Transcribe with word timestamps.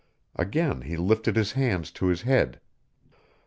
Again 0.35 0.81
he 0.81 0.97
lifted 0.97 1.35
his 1.35 1.51
hands 1.51 1.91
to 1.91 2.07
his 2.07 2.23
head. 2.23 2.59